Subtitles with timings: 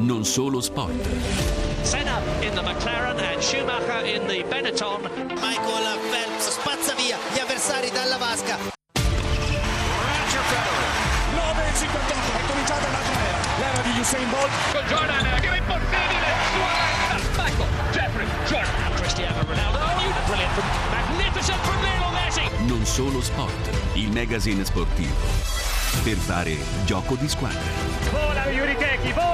[0.00, 1.06] non solo sport.
[1.82, 5.02] Senna in the McLaren and Schumacher in the Benetton.
[5.40, 8.56] Michael Phelps spazza via gli avversari dalla vasca.
[8.94, 10.90] Roger Federer
[11.36, 16.28] 9.58 è cominciata l'altra era l'era di Usain Bolt Michael Jordan è impossibile
[17.36, 19.78] Michael, Jeffrey, Jordan, Cristiano Ronaldo.
[19.78, 22.66] Oh, brilliant from, magnificent from Lionel Messi.
[22.66, 25.14] Non solo sport, il magazine sportivo.
[26.04, 27.60] Per fare gioco di squadra.
[28.10, 29.29] vola Yuri Keki vola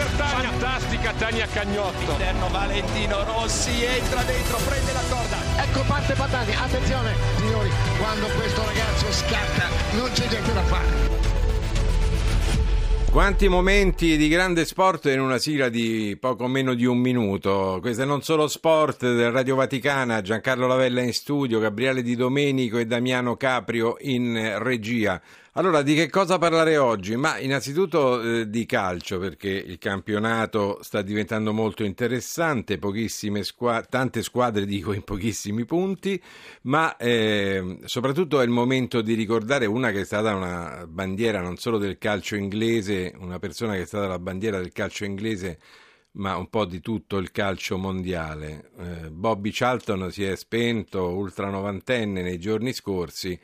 [0.00, 5.36] per Tania fantastica Tania Cagnotto Interno Valentino Rossi entra dentro, prende la corda.
[5.62, 11.28] Ecco parte Patani, attenzione signori, quando questo ragazzo scatta non c'è niente da fare.
[13.10, 17.78] Quanti momenti di grande sport in una sigla di poco meno di un minuto.
[17.80, 22.78] Questo è non solo sport del Radio Vaticana, Giancarlo Lavella in studio, Gabriele Di Domenico
[22.78, 25.20] e Damiano Caprio in regia.
[25.60, 27.16] Allora, di che cosa parlare oggi?
[27.16, 32.78] Ma innanzitutto eh, di calcio, perché il campionato sta diventando molto interessante,
[33.42, 36.18] squa- tante squadre dico in pochissimi punti,
[36.62, 41.58] ma eh, soprattutto è il momento di ricordare una che è stata una bandiera non
[41.58, 45.58] solo del calcio inglese, una persona che è stata la bandiera del calcio inglese
[46.12, 48.70] ma un po' di tutto il calcio mondiale.
[48.78, 53.38] Eh, Bobby Charlton si è spento, ultra novantenne, nei giorni scorsi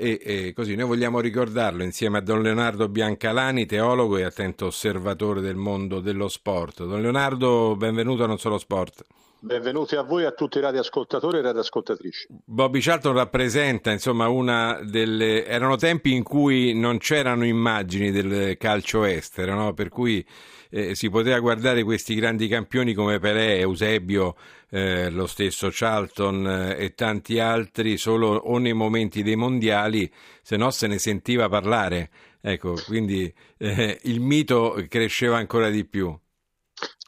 [0.00, 5.40] e, e, così noi vogliamo ricordarlo insieme a Don Leonardo Biancalani, teologo e attento osservatore
[5.40, 6.84] del mondo dello sport.
[6.84, 9.04] Don Leonardo, benvenuto a Non Solo Sport.
[9.40, 12.26] Benvenuti a voi e a tutti i radioascoltatori e radioascoltatrici.
[12.44, 15.46] Bobby Charlton rappresenta insomma una delle.
[15.46, 19.74] erano tempi in cui non c'erano immagini del calcio estero, no?
[19.74, 20.26] per cui
[20.70, 24.34] eh, si poteva guardare questi grandi campioni come Pelé, Eusebio,
[24.70, 30.56] eh, lo stesso Charlton eh, e tanti altri solo o nei momenti dei mondiali, se
[30.56, 32.10] no se ne sentiva parlare.
[32.40, 36.12] Ecco, quindi eh, il mito cresceva ancora di più.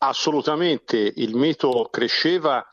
[0.03, 2.67] Assolutamente, il mito cresceva,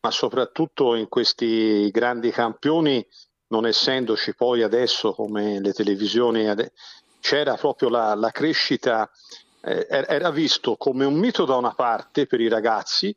[0.00, 3.06] ma soprattutto in questi grandi campioni,
[3.48, 6.52] non essendoci poi adesso come le televisioni,
[7.20, 9.08] c'era proprio la, la crescita,
[9.60, 13.14] eh, era visto come un mito da una parte per i ragazzi,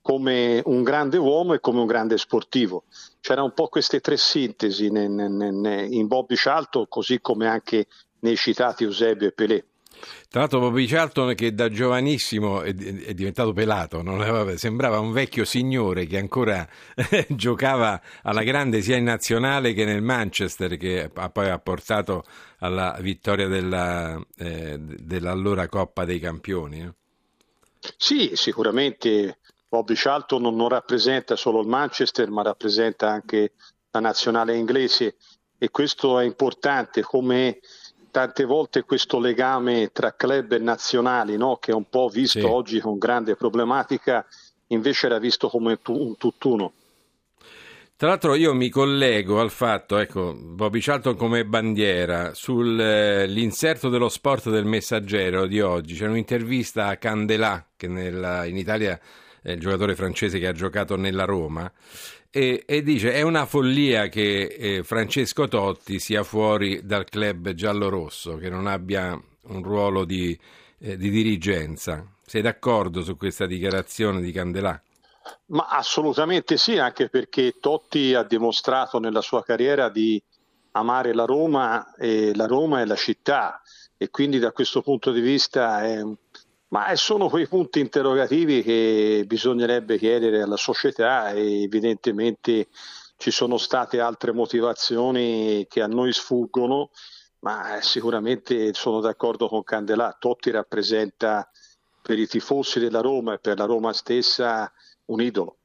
[0.00, 2.84] come un grande uomo e come un grande sportivo.
[3.20, 7.88] C'era un po' queste tre sintesi in Bobby Charlton, così come anche
[8.20, 9.67] nei citati Eusebio e Pelé.
[10.28, 16.06] Tra l'altro Bobby Charlton che da giovanissimo è, diventato pelato, aveva, sembrava un vecchio signore
[16.06, 16.68] che ancora
[17.28, 22.24] giocava alla grande sia in nazionale che nel Manchester che poi ha portato
[22.58, 26.80] alla vittoria della, eh, dell'allora Coppa dei Campioni.
[26.82, 26.94] Eh.
[27.96, 29.38] Sì, sicuramente
[29.68, 33.52] Bobby Charlton non rappresenta solo il Manchester ma rappresenta anche
[33.90, 35.16] la nazionale inglese
[35.58, 37.58] e questo è importante come
[38.10, 41.56] tante volte questo legame tra club e nazionali, no?
[41.56, 42.44] che è un po' visto sì.
[42.44, 44.24] oggi con grande problematica,
[44.68, 46.72] invece era visto come un tutt'uno.
[47.98, 54.50] Tra l'altro io mi collego al fatto, ecco, Bobby Charlton come bandiera, sull'inserto dello sport
[54.50, 59.00] del messaggero di oggi, c'è un'intervista a Candelà, che nella, in Italia
[59.42, 61.68] è il giocatore francese che ha giocato nella Roma,
[62.30, 68.36] e, e dice è una follia che eh, Francesco Totti sia fuori dal club giallorosso,
[68.36, 70.38] che non abbia un ruolo di,
[70.80, 72.06] eh, di dirigenza.
[72.24, 74.80] Sei d'accordo su questa dichiarazione di Candelà?
[75.46, 80.22] Ma assolutamente sì, anche perché Totti ha dimostrato nella sua carriera di
[80.72, 83.62] amare la Roma e la Roma è la città
[83.96, 86.16] e quindi da questo punto di vista è un
[86.68, 92.68] ma sono quei punti interrogativi che bisognerebbe chiedere alla società e evidentemente
[93.16, 96.90] ci sono state altre motivazioni che a noi sfuggono,
[97.40, 100.14] ma sicuramente sono d'accordo con Candelà.
[100.18, 101.48] Totti rappresenta
[102.02, 104.70] per i tifosi della Roma e per la Roma stessa
[105.06, 105.58] un idolo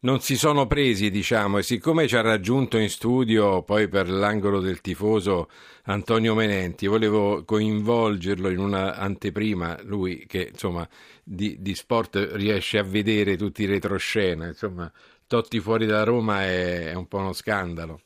[0.00, 4.60] non si sono presi, diciamo, e siccome ci ha raggiunto in studio poi per l'angolo
[4.60, 5.48] del tifoso
[5.84, 10.88] Antonio Menenti, volevo coinvolgerlo in una anteprima, lui che insomma
[11.22, 14.90] di, di sport riesce a vedere tutti i retroscena, insomma,
[15.30, 18.00] Totti fuori da Roma è, è un po' uno scandalo.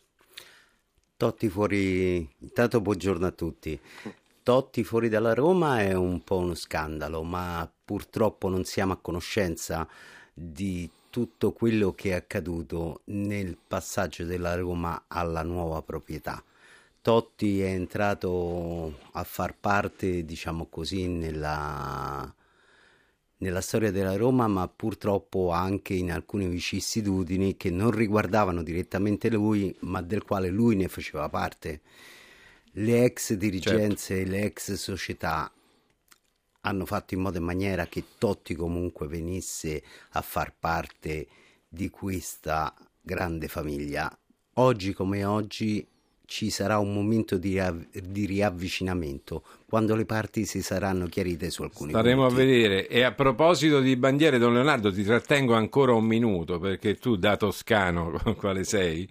[1.17, 3.81] Totti fuori, intanto buongiorno a tutti.
[4.43, 9.89] Totti fuori dalla Roma è un po' uno scandalo, ma purtroppo non siamo a conoscenza
[10.35, 16.43] di tutto quello che è accaduto nel passaggio della Roma alla nuova proprietà.
[17.01, 22.35] Totti è entrato a far parte, diciamo così, nella,
[23.37, 29.73] nella storia della Roma, ma purtroppo anche in alcune vicissitudini che non riguardavano direttamente lui,
[29.83, 31.83] ma del quale lui ne faceva parte.
[32.73, 34.31] Le ex dirigenze, certo.
[34.33, 35.49] le ex società
[36.67, 39.83] hanno fatto in modo e maniera che Totti comunque venisse
[40.13, 41.27] a far parte
[41.69, 44.11] di questa grande famiglia.
[44.55, 45.87] Oggi come oggi
[46.27, 47.61] ci sarà un momento di,
[48.03, 52.41] di, riavvicinamento quando le parti si saranno chiarite su alcuni Staremo punti.
[52.41, 52.89] a vedere.
[52.89, 57.37] E a proposito di bandiere, Don Leonardo, ti trattengo ancora un minuto perché tu, da
[57.37, 59.07] toscano, quale sei,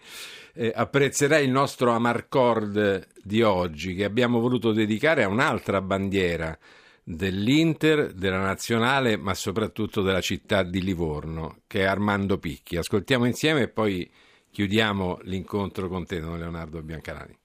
[0.53, 6.57] eh, apprezzerai il nostro Amarcord di oggi che abbiamo voluto dedicare a un'altra bandiera
[7.03, 12.77] dell'Inter, della nazionale, ma soprattutto della città di Livorno, che è Armando Picchi.
[12.77, 14.09] Ascoltiamo insieme e poi
[14.49, 17.39] chiudiamo l'incontro con te, Don Leonardo Biancalani.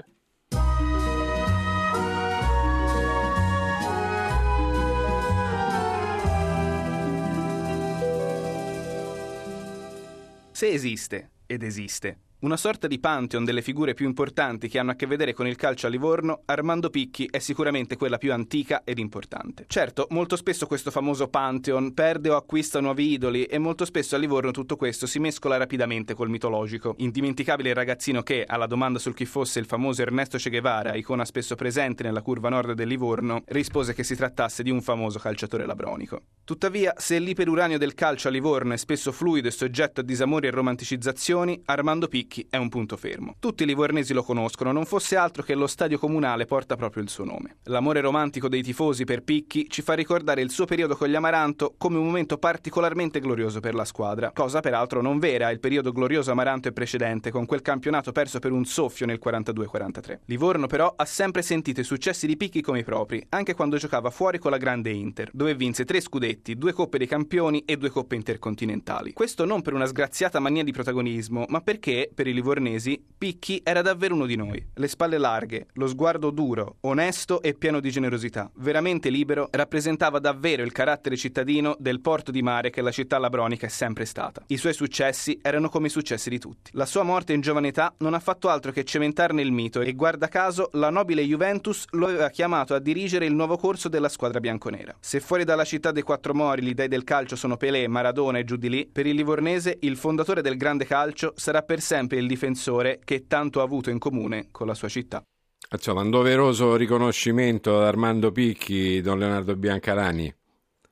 [10.50, 14.94] Se esiste, ed esiste, una sorta di pantheon delle figure più importanti che hanno a
[14.94, 18.98] che vedere con il calcio a Livorno, Armando Picchi è sicuramente quella più antica ed
[18.98, 19.64] importante.
[19.66, 24.18] Certo, molto spesso questo famoso pantheon perde o acquista nuovi idoli e molto spesso a
[24.18, 26.94] Livorno tutto questo si mescola rapidamente col mitologico.
[26.98, 31.24] Indimenticabile il ragazzino che, alla domanda sul chi fosse il famoso Ernesto Che Guevara, icona
[31.24, 35.66] spesso presente nella curva nord del Livorno, rispose che si trattasse di un famoso calciatore
[35.66, 36.22] labronico.
[36.48, 40.50] Tuttavia, se l'iperuranio del calcio a Livorno è spesso fluido e soggetto a disamori e
[40.50, 43.36] romanticizzazioni, Armando Picchi è un punto fermo.
[43.38, 47.10] Tutti i livornesi lo conoscono, non fosse altro che lo stadio comunale porta proprio il
[47.10, 47.56] suo nome.
[47.64, 51.74] L'amore romantico dei tifosi per Picchi ci fa ricordare il suo periodo con gli Amaranto
[51.76, 56.30] come un momento particolarmente glorioso per la squadra, cosa peraltro non vera, il periodo glorioso
[56.30, 60.20] Amaranto è precedente, con quel campionato perso per un soffio nel 42-43.
[60.24, 64.08] Livorno però ha sempre sentito i successi di Picchi come i propri, anche quando giocava
[64.08, 67.90] fuori con la grande Inter, dove vinse tre scudetti, due coppe dei campioni e due
[67.90, 69.12] coppe intercontinentali.
[69.12, 73.82] Questo non per una sgraziata mania di protagonismo, ma perché per i livornesi, Picchi era
[73.82, 74.64] davvero uno di noi.
[74.74, 80.62] Le spalle larghe, lo sguardo duro, onesto e pieno di generosità, veramente libero, rappresentava davvero
[80.62, 84.42] il carattere cittadino del porto di mare che la città labronica è sempre stata.
[84.46, 86.70] I suoi successi erano come i successi di tutti.
[86.74, 89.92] La sua morte in giovane età non ha fatto altro che cementarne il mito e
[89.92, 94.40] guarda caso la nobile Juventus lo aveva chiamato a dirigere il nuovo corso della squadra
[94.40, 94.96] bianconera.
[95.00, 98.44] Se fuori dalla città dei quattro mori gli dei del calcio sono Pelé, Maradona e
[98.44, 102.26] giù di lì, per il livornese il fondatore del grande calcio sarà per sempre il
[102.26, 105.22] difensore che tanto ha avuto in comune con la sua città.
[105.70, 110.34] Insomma, un doveroso riconoscimento ad Armando Picchi, Don Leonardo Biancalani.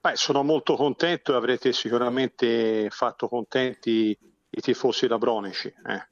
[0.00, 4.16] Beh, sono molto contento e avrete sicuramente fatto contenti
[4.50, 5.68] i tifosi labronici.
[5.68, 6.06] Eh.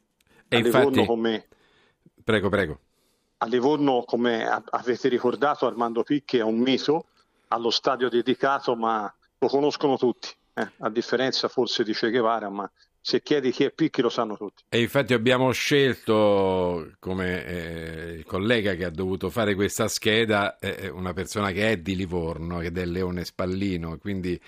[0.48, 0.86] E a infatti...
[0.86, 1.48] Livorno come...
[2.24, 2.80] Prego, prego.
[3.38, 7.08] A Livorno, come avete ricordato, Armando Picchi è un mito
[7.54, 10.70] allo stadio dedicato, ma lo conoscono tutti, eh.
[10.78, 12.70] a differenza forse di Che Guevara, ma
[13.00, 14.64] se chiedi chi è Picchi lo sanno tutti.
[14.68, 20.88] E infatti abbiamo scelto come eh, il collega che ha dovuto fare questa scheda eh,
[20.88, 24.40] una persona che è di Livorno, che è del Leone Spallino, quindi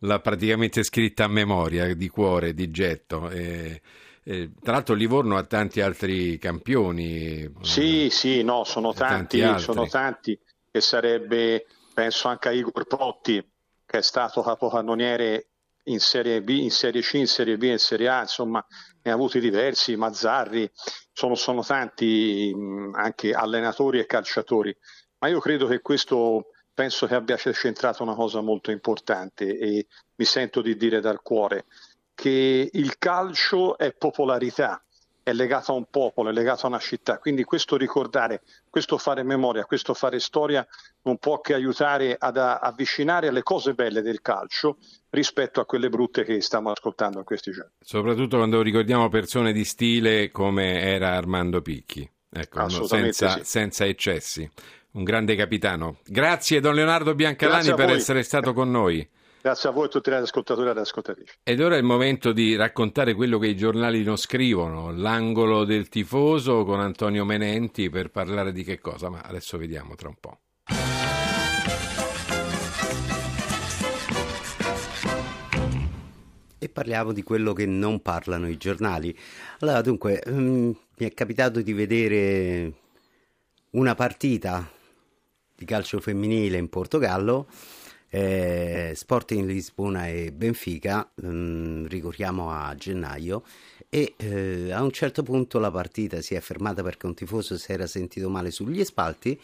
[0.00, 3.30] l'ha praticamente scritta a memoria, di cuore, di getto.
[3.30, 3.80] E,
[4.22, 7.50] e, tra l'altro Livorno ha tanti altri campioni.
[7.62, 10.38] Sì, sì, no, sono tanti, tanti sono tanti,
[10.70, 13.42] che sarebbe, penso anche a Igor Protti,
[13.84, 15.48] che è stato capocannoniere
[15.84, 18.64] in Serie B, in Serie C, in Serie B, in Serie A, insomma
[19.02, 20.70] ne ha avuti diversi, Mazzarri,
[21.12, 22.54] sono, sono tanti
[22.92, 24.76] anche allenatori e calciatori,
[25.18, 30.24] ma io credo che questo penso che abbia centrato una cosa molto importante e mi
[30.24, 31.66] sento di dire dal cuore
[32.14, 34.82] che il calcio è popolarità
[35.22, 37.18] è legato a un popolo, è legato a una città.
[37.18, 40.66] Quindi questo ricordare, questo fare memoria, questo fare storia
[41.02, 44.78] non può che aiutare ad avvicinare alle cose belle del calcio
[45.10, 47.72] rispetto a quelle brutte che stiamo ascoltando in questi giorni.
[47.80, 53.44] Soprattutto quando ricordiamo persone di stile come era Armando Picchi, ecco, senza, sì.
[53.44, 54.48] senza eccessi.
[54.92, 55.98] Un grande capitano.
[56.04, 59.08] Grazie Don Leonardo Biancalani per essere stato con noi.
[59.42, 61.34] Grazie a voi e a tutti gli ascoltatori e le ascoltatrici.
[61.42, 65.88] Ed ora è il momento di raccontare quello che i giornali non scrivono, l'angolo del
[65.88, 70.38] tifoso con Antonio Menenti per parlare di che cosa, ma adesso vediamo tra un po'.
[76.56, 79.12] E parliamo di quello che non parlano i giornali.
[79.58, 82.72] Allora, dunque, um, mi è capitato di vedere
[83.70, 84.70] una partita
[85.56, 87.48] di calcio femminile in Portogallo
[88.14, 93.42] eh, Sporting Lisbona e Benfica, ehm, ricordiamo a gennaio,
[93.88, 97.72] e eh, a un certo punto la partita si è fermata perché un tifoso si
[97.72, 99.40] era sentito male sugli spalti.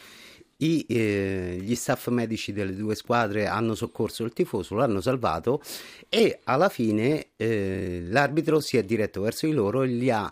[0.60, 5.62] I, eh, gli staff medici delle due squadre hanno soccorso il tifoso, l'hanno salvato
[6.08, 10.30] e alla fine eh, l'arbitro si è diretto verso di loro e li ha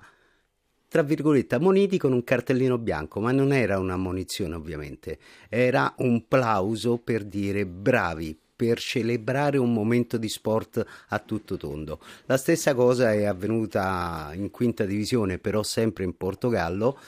[0.97, 5.19] tra virgolette, ammoniti con un cartellino bianco, ma non era una ammonizione ovviamente,
[5.51, 12.01] era un plauso per dire bravi, per celebrare un momento di sport a tutto tondo.
[12.25, 16.99] La stessa cosa è avvenuta in quinta divisione, però sempre in Portogallo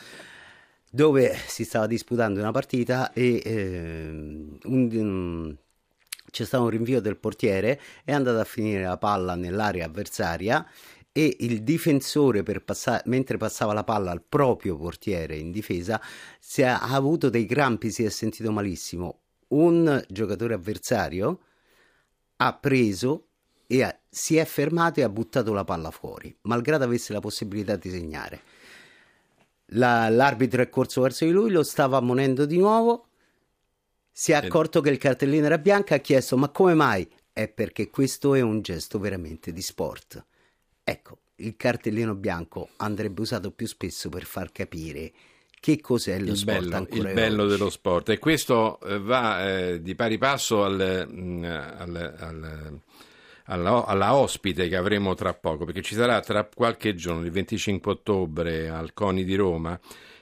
[0.90, 4.59] dove si stava disputando una partita e eh, un,
[4.92, 5.57] un,
[6.30, 10.66] c'è stato un rinvio del portiere, è andato a finire la palla nell'area avversaria
[11.19, 16.01] e il difensore passare, mentre passava la palla al proprio portiere in difesa
[16.39, 19.23] si è, ha avuto dei crampi, si è sentito malissimo.
[19.49, 21.41] Un giocatore avversario
[22.37, 23.27] ha preso
[23.67, 27.75] e ha, si è fermato e ha buttato la palla fuori, malgrado avesse la possibilità
[27.75, 28.41] di segnare.
[29.73, 33.09] La, l'arbitro è corso verso di lui, lo stava ammonendo di nuovo,
[34.13, 37.11] si è accorto che il cartellino era bianco ha chiesto ma come mai?
[37.33, 40.25] È perché questo è un gesto veramente di sport.
[40.88, 45.12] Ecco, il cartellino bianco andrebbe usato più spesso per far capire
[45.61, 47.52] che cos'è lo il sport bello, ancora il bello oggi.
[47.52, 48.09] dello sport.
[48.09, 52.80] E questo eh, va eh, di pari passo al, mh, al, al,
[53.45, 57.92] alla, alla, ospite che avremo tra poco perché ci sarà tra qualche giorno il 25
[57.92, 59.78] ottobre al CONI di Roma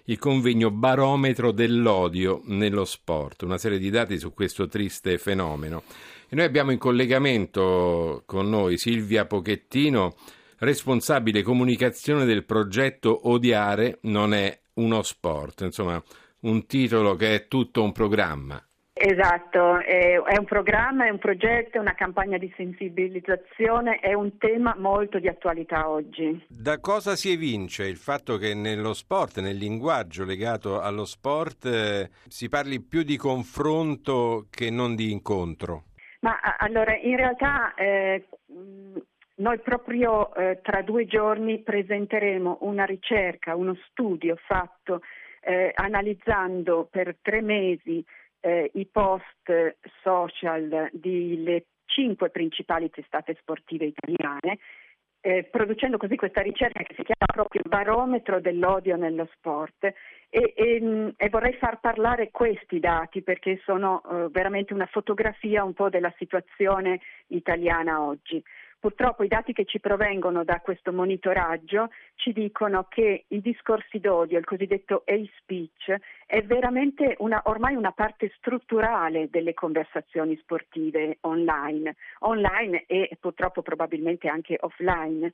[0.08, 3.42] il convegno barometro dell'odio nello sport.
[3.42, 5.84] Una serie di dati su questo triste fenomeno.
[6.28, 10.16] E noi abbiamo in collegamento con noi Silvia Pochettino
[10.58, 16.02] responsabile comunicazione del progetto Odiare non è uno sport, insomma
[16.40, 18.60] un titolo che è tutto un programma.
[18.98, 24.74] Esatto, è, un programma, è un progetto, è una campagna di sensibilizzazione, è un tema
[24.78, 26.46] molto di attualità oggi.
[26.48, 32.08] Da cosa si evince il fatto che nello sport, nel linguaggio legato allo sport, eh,
[32.26, 35.88] si parli più di confronto che non di incontro?
[36.20, 38.28] Ma allora, in realtà eh,
[39.36, 45.00] noi proprio eh, tra due giorni presenteremo una ricerca, uno studio fatto
[45.40, 48.04] eh, analizzando per tre mesi
[48.40, 54.58] eh, i post social delle cinque principali testate sportive italiane,
[55.20, 59.94] eh, producendo così questa ricerca che si chiama proprio barometro dell'odio nello sport e,
[60.30, 65.88] e, e vorrei far parlare questi dati perché sono eh, veramente una fotografia un po'
[65.88, 68.42] della situazione italiana oggi.
[68.78, 74.38] Purtroppo i dati che ci provengono da questo monitoraggio ci dicono che i discorsi d'odio,
[74.38, 81.96] il cosiddetto hate speech, è veramente una, ormai una parte strutturale delle conversazioni sportive online,
[82.20, 85.32] online e purtroppo probabilmente anche offline.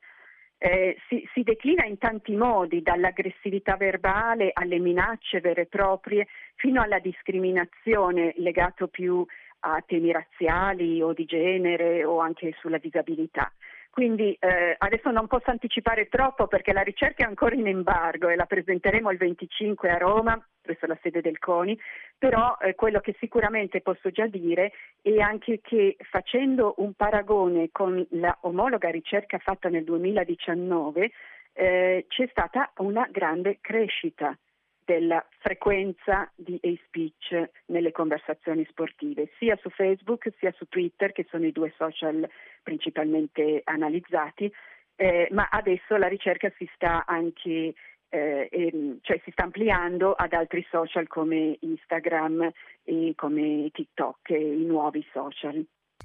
[0.64, 6.80] Eh, si, si, declina in tanti modi, dall'aggressività verbale alle minacce vere e proprie, fino
[6.80, 9.26] alla discriminazione legato più
[9.64, 13.52] a temi razziali o di genere o anche sulla disabilità.
[13.92, 18.36] Quindi eh, adesso non posso anticipare troppo perché la ricerca è ancora in embargo e
[18.36, 21.78] la presenteremo il 25 a Roma presso la sede del CONI,
[22.16, 28.02] però eh, quello che sicuramente posso già dire è anche che facendo un paragone con
[28.12, 31.10] la omologa ricerca fatta nel 2019
[31.52, 34.34] eh, c'è stata una grande crescita
[34.84, 41.26] della frequenza di hate speech nelle conversazioni sportive, sia su Facebook sia su Twitter, che
[41.30, 42.28] sono i due social
[42.62, 44.52] principalmente analizzati,
[44.96, 47.74] eh, ma adesso la ricerca si sta anche
[48.12, 52.50] eh, ehm, cioè si sta ampliando ad altri social come Instagram
[52.84, 55.64] e come TikTok, i nuovi social.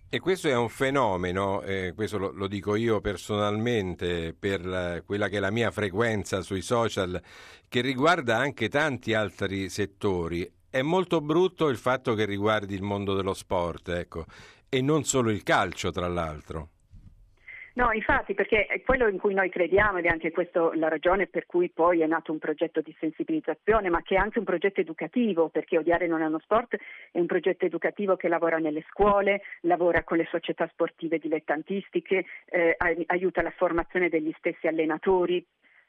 [0.10, 5.28] E questo è un fenomeno, eh, questo lo, lo, dico io personalmente per la, quella
[5.28, 7.22] che è la mia frequenza sui social,
[7.68, 10.50] che riguarda anche tanti altri settori.
[10.70, 14.26] È molto brutto il fatto che riguardi il mondo dello sport, ecco,
[14.70, 16.70] e non solo il calcio, tra l'altro.
[17.78, 21.28] No, infatti, perché è quello in cui noi crediamo ed è anche questa la ragione
[21.28, 24.82] per cui poi è nato un progetto di sensibilizzazione, ma che è anche un progetto
[24.82, 26.76] educativo, perché Odiare non è uno sport,
[27.12, 32.76] è un progetto educativo che lavora nelle scuole, lavora con le società sportive dilettantistiche, eh,
[33.06, 35.46] aiuta la formazione degli stessi allenatori,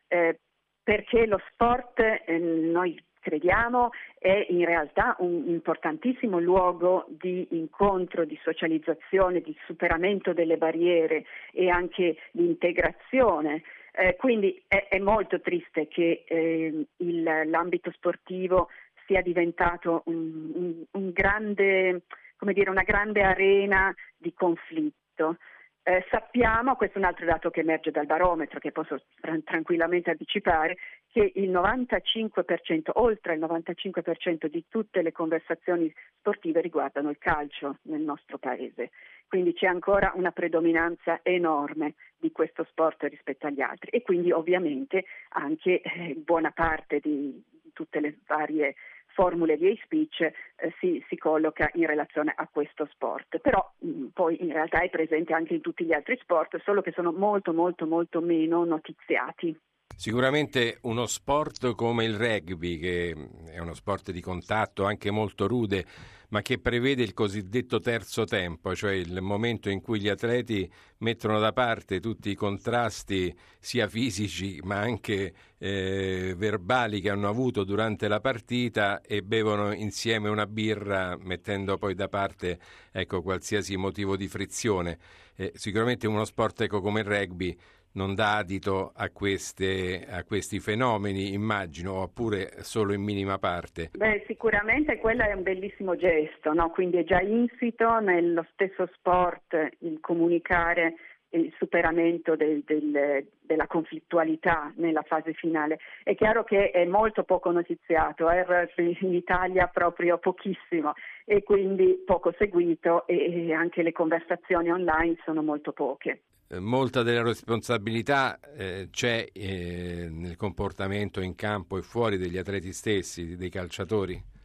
[0.08, 0.40] eh,
[0.82, 8.38] perché lo sport, eh, noi crediamo è in realtà un importantissimo luogo di incontro, di
[8.42, 13.62] socializzazione, di superamento delle barriere e anche di integrazione.
[13.92, 18.68] Eh, quindi è, è, molto triste che eh, il, l'ambito sportivo
[19.06, 22.02] sia diventato un, un, un grande,
[22.38, 25.36] dire, una grande arena di conflitto.
[25.82, 29.02] Eh, sappiamo, questo è un altro dato che emerge dal barometro, che posso
[29.42, 30.76] tranquillamente anticipare,
[31.10, 38.02] che il 95%, oltre il 95% di tutte le conversazioni sportive riguardano il calcio nel
[38.02, 38.90] nostro paese.
[39.26, 45.04] Quindi c'è ancora una predominanza enorme di questo sport rispetto agli altri e quindi ovviamente
[45.30, 48.74] anche eh, buona parte di tutte le varie
[49.18, 53.38] formule di hate speech eh, si, si, colloca in relazione a questo sport.
[53.38, 56.92] Però mh, poi in realtà è presente anche in tutti gli altri sport, solo che
[56.92, 59.58] sono molto molto molto meno notiziati.
[59.96, 63.16] Sicuramente uno sport come il rugby, che
[63.46, 65.84] è uno sport di contatto anche molto rude,
[66.28, 71.38] ma che prevede il cosiddetto terzo tempo, cioè il momento in cui gli atleti mettono
[71.40, 78.08] da parte tutti i contrasti sia fisici ma anche eh, verbali che hanno avuto durante
[78.08, 82.58] la partita e bevono insieme una birra mettendo poi da parte
[82.92, 84.98] ecco, qualsiasi motivo di frizione.
[85.34, 87.56] Eh, sicuramente uno sport ecco, come il rugby
[87.98, 93.90] non dà adito a, queste, a, questi fenomeni, immagino, oppure solo in minima parte?
[93.92, 96.70] Beh, sicuramente quello è un bellissimo gesto, no?
[96.70, 100.94] quindi è già insito nello stesso sport il comunicare
[101.30, 105.78] il superamento del, del, della conflittualità nella fase finale.
[106.02, 108.46] È chiaro che è molto poco notiziato, eh?
[108.76, 110.92] in Italia proprio pochissimo
[111.24, 116.22] e quindi poco seguito e anche le conversazioni online sono molto poche.
[116.50, 122.72] Eh, molta della responsabilità eh, c'è eh, nel comportamento in campo e fuori degli atleti
[122.72, 124.36] stessi, dei calciatori?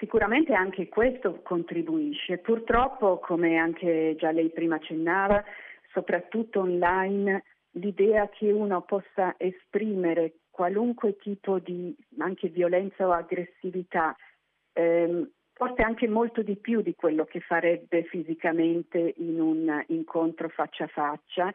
[0.00, 2.38] Sicuramente anche questo contribuisce.
[2.38, 5.44] Purtroppo, come anche già lei prima accennava,
[5.94, 14.14] soprattutto online, l'idea che uno possa esprimere qualunque tipo di anche violenza o aggressività
[14.74, 20.84] ehm, forse anche molto di più di quello che farebbe fisicamente in un incontro faccia
[20.84, 21.54] a faccia,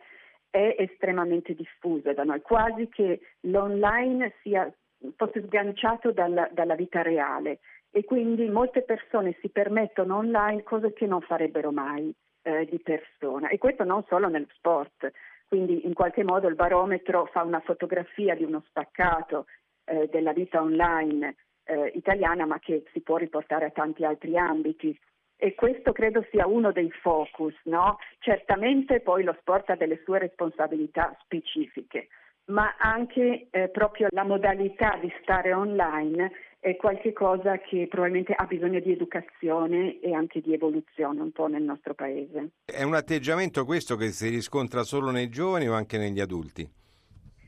[0.50, 4.72] è estremamente diffusa da noi, quasi che l'online sia,
[5.16, 7.60] fosse sganciato dalla, dalla vita reale.
[7.92, 13.50] E quindi molte persone si permettono online cose che non farebbero mai eh, di persona
[13.50, 15.12] e questo non solo nello sport,
[15.48, 19.46] quindi in qualche modo il barometro fa una fotografia di uno spaccato
[19.86, 24.98] eh, della vita online eh, italiana ma che si può riportare a tanti altri ambiti.
[25.42, 27.98] E questo credo sia uno dei focus, no?
[28.20, 32.10] Certamente poi lo sport ha delle sue responsabilità specifiche,
[32.48, 38.80] ma anche eh, proprio la modalità di stare online è qualcosa che probabilmente ha bisogno
[38.80, 42.52] di educazione e anche di evoluzione un po' nel nostro paese.
[42.66, 46.70] È un atteggiamento questo che si riscontra solo nei giovani o anche negli adulti?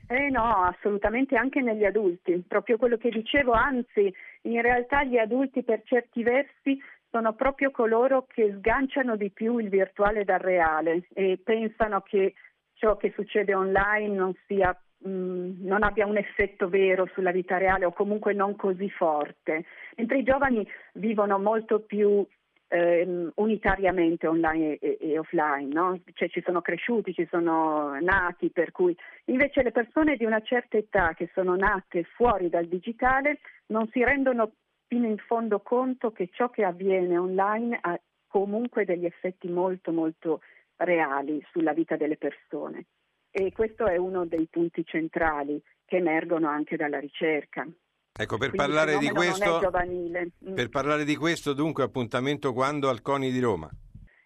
[0.08, 5.64] Eh no, assolutamente anche negli adulti, proprio quello che dicevo, anzi in realtà gli adulti
[5.64, 6.78] per certi versi
[7.10, 12.34] sono proprio coloro che sganciano di più il virtuale dal reale e pensano che
[12.74, 17.86] ciò che succede online non, sia, mm, non abbia un effetto vero sulla vita reale
[17.86, 19.66] o comunque non così forte,
[19.98, 22.26] mentre i giovani vivono molto più
[22.74, 26.00] eh, unitariamente online e, e offline, no?
[26.14, 30.78] cioè ci sono cresciuti, ci sono nati, per cui invece le persone di una certa
[30.78, 34.54] età che sono nate fuori dal digitale non si rendono
[34.88, 40.42] fino in fondo conto che ciò che avviene online ha comunque degli effetti molto molto
[40.78, 42.86] reali sulla vita delle persone
[43.32, 47.66] e questo è uno dei punti centrali che emergono anche dalla ricerca.
[48.14, 50.54] Ecco, per parlare, questo, mm.
[50.54, 53.70] per parlare, di questo, dunque, appuntamento quando al CONI di Roma?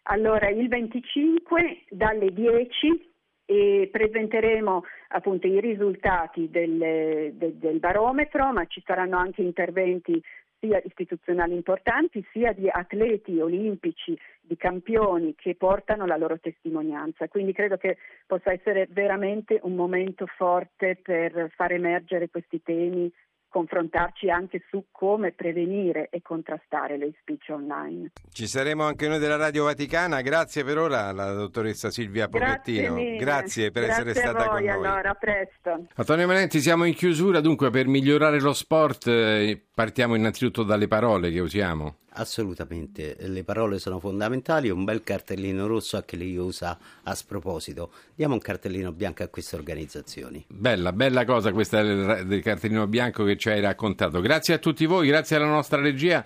[0.08, 3.14] Allora, il 25 dalle 10
[3.46, 10.22] e presenteremo appunto i risultati del, del, del barometro, ma ci saranno anche interventi
[10.60, 17.28] sia istituzionali importanti sia di atleti olimpici, di campioni che portano la loro testimonianza.
[17.28, 23.12] Quindi credo che possa essere veramente un momento forte per far emergere questi temi
[23.56, 28.12] confrontarci anche su come prevenire e contrastare le speech online.
[28.30, 33.16] Ci saremo anche noi della Radio Vaticana, grazie per ora alla dottoressa Silvia Pochettino, grazie,
[33.16, 34.88] grazie per grazie essere stata voi, con noi.
[34.88, 35.88] Allora, a presto.
[35.96, 41.32] Antonio Manenti, siamo in chiusura, dunque per migliorare lo sport eh, partiamo innanzitutto dalle parole
[41.32, 42.00] che usiamo.
[42.18, 47.92] Assolutamente, le parole sono fondamentali, un bel cartellino rosso anche lei usa a sproposito.
[48.16, 50.46] Diamo un cartellino bianco a queste organizzazioni.
[50.48, 54.22] Bella, bella cosa questa del, del cartellino bianco che ci hai raccontato.
[54.22, 56.26] Grazie a tutti voi, grazie alla nostra regia.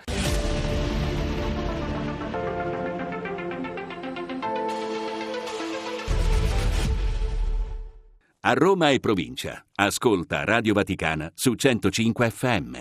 [8.42, 12.76] A Roma e provincia, ascolta Radio Vaticana su 105 FM.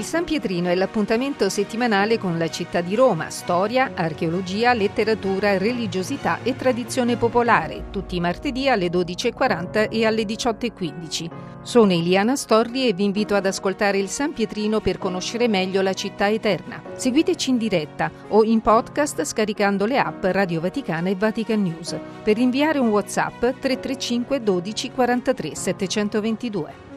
[0.00, 6.38] Il San Pietrino è l'appuntamento settimanale con la città di Roma, storia, archeologia, letteratura, religiosità
[6.42, 11.30] e tradizione popolare, tutti i martedì alle 12.40 e alle 18.15.
[11.60, 15.92] Sono Eliana Storri e vi invito ad ascoltare il San Pietrino per conoscere meglio la
[15.92, 16.82] città eterna.
[16.94, 21.94] Seguiteci in diretta o in podcast scaricando le app Radio Vaticana e Vatican News.
[22.22, 26.89] Per inviare un WhatsApp 335 12 43 722.